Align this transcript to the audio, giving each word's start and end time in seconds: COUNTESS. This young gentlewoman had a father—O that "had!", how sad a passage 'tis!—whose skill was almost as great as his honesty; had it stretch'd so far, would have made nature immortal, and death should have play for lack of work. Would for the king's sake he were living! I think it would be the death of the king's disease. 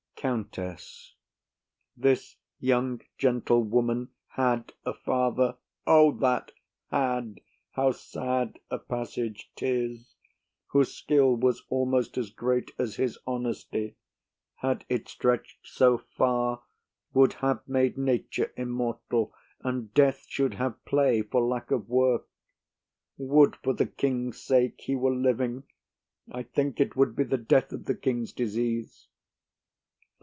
COUNTESS. 0.23 1.15
This 1.97 2.35
young 2.59 3.01
gentlewoman 3.17 4.09
had 4.33 4.71
a 4.85 4.93
father—O 4.93 6.11
that 6.19 6.51
"had!", 6.91 7.41
how 7.71 7.91
sad 7.91 8.59
a 8.69 8.77
passage 8.77 9.51
'tis!—whose 9.55 10.93
skill 10.93 11.35
was 11.35 11.63
almost 11.69 12.19
as 12.19 12.29
great 12.29 12.69
as 12.77 12.97
his 12.97 13.17
honesty; 13.25 13.95
had 14.57 14.85
it 14.89 15.09
stretch'd 15.09 15.57
so 15.63 15.97
far, 15.97 16.61
would 17.15 17.33
have 17.41 17.67
made 17.67 17.97
nature 17.97 18.53
immortal, 18.55 19.33
and 19.61 19.91
death 19.95 20.27
should 20.29 20.53
have 20.53 20.85
play 20.85 21.23
for 21.23 21.41
lack 21.41 21.71
of 21.71 21.89
work. 21.89 22.27
Would 23.17 23.55
for 23.55 23.73
the 23.73 23.87
king's 23.87 24.39
sake 24.39 24.81
he 24.81 24.95
were 24.95 25.15
living! 25.15 25.63
I 26.31 26.43
think 26.43 26.79
it 26.79 26.95
would 26.95 27.15
be 27.15 27.23
the 27.23 27.39
death 27.39 27.71
of 27.71 27.85
the 27.85 27.95
king's 27.95 28.31
disease. 28.31 29.07